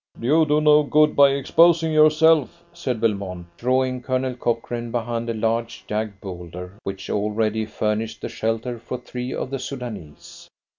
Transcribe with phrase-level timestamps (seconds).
[0.19, 5.85] "You do no good by exposing yourself," said Belmont, drawing Colonel Cochrane behind a large
[5.85, 10.49] jagged boulder, which already furnished a shelter for three of the Soudanese.